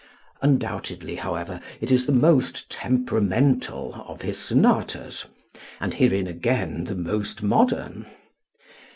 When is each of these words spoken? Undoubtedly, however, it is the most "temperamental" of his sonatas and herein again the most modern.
Undoubtedly, 0.41 1.13
however, 1.17 1.59
it 1.79 1.91
is 1.91 2.07
the 2.07 2.11
most 2.11 2.71
"temperamental" 2.71 4.03
of 4.07 4.23
his 4.23 4.39
sonatas 4.39 5.27
and 5.79 5.93
herein 5.93 6.25
again 6.25 6.85
the 6.85 6.95
most 6.95 7.43
modern. 7.43 8.07